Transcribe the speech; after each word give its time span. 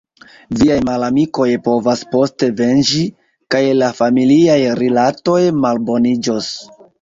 Viaj 0.59 0.75
malamikoj 0.85 1.45
povas 1.67 2.01
poste 2.15 2.49
venĝi– 2.61 3.03
kaj 3.57 3.61
la 3.83 3.91
familiaj 4.01 4.57
rilatoj 4.81 5.39
malboniĝos. 5.61 6.51